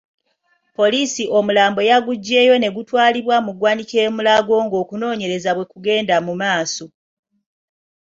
[0.77, 6.85] Poliisi omulambo yaguggyeyo ne gutwalibwa mu ggwanika e Mulago ng'okunoonyereza bwe kugenda mu maaso.